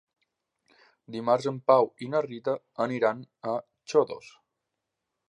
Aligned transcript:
Dimarts 1.15 1.49
en 1.51 1.59
Pau 1.71 1.89
i 2.05 2.09
na 2.13 2.21
Rita 2.29 2.57
aniran 2.87 3.21
a 3.53 3.55
Xodos. 3.95 4.33